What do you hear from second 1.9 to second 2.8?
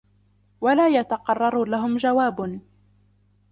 جَوَابٌ